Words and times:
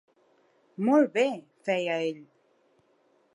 Molt 0.87 1.13
bé! 1.17 1.25
—feia 1.35 1.99
ell. 2.07 2.25